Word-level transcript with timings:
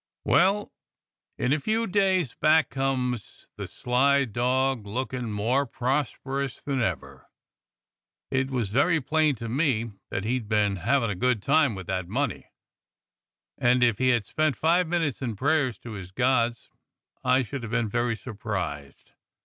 "Well, 0.25 0.71
in 1.37 1.53
a 1.53 1.59
few 1.59 1.85
days 1.85 2.33
back 2.33 2.71
comes 2.71 3.49
the 3.55 3.67
sly 3.67 4.25
dog 4.25 4.87
lookin' 4.87 5.31
more 5.31 5.67
prosperous 5.67 6.59
than 6.63 6.81
ever. 6.81 7.29
It 8.31 8.49
was 8.49 8.71
very 8.71 8.99
plain 8.99 9.35
to 9.35 9.47
me 9.47 9.91
that 10.09 10.23
he'd 10.23 10.49
been 10.49 10.77
havin' 10.77 11.11
a 11.11 11.15
good 11.15 11.43
time 11.43 11.75
with 11.75 11.85
that 11.85 12.07
money, 12.07 12.47
and 13.59 13.83
if 13.83 13.99
he 13.99 14.09
had 14.09 14.25
spent 14.25 14.55
five 14.55 14.87
minutes 14.87 15.21
in 15.21 15.35
prayers 15.35 15.77
to 15.77 15.91
his 15.91 16.09
gods 16.09 16.71
I 17.23 17.43
should 17.43 17.61
be 17.61 17.67
very 17.83 18.13
much 18.13 18.17
surprised. 18.21 19.11